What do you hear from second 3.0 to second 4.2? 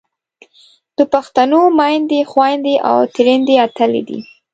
تریندې اتلې دي.